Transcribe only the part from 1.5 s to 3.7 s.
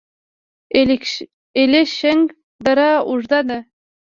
الیشنګ دره اوږده ده؟